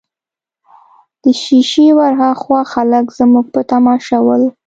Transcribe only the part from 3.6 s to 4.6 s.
تماشه ول.